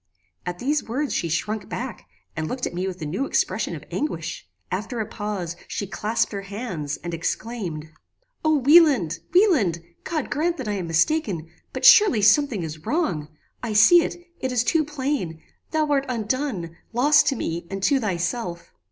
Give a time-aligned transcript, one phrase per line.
[0.47, 3.83] At these words she shrunk back, and looked at me with a new expression of
[3.91, 4.47] anguish.
[4.71, 7.91] After a pause, she clasped her hands, and exclaimed
[8.43, 9.19] "O Wieland!
[9.31, 9.83] Wieland!
[10.03, 13.27] God grant that I am mistaken; but surely something is wrong.
[13.61, 17.99] I see it: it is too plain: thou art undone lost to me and to
[17.99, 18.73] thyself."